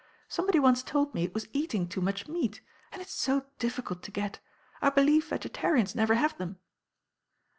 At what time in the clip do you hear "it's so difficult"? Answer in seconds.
3.03-4.01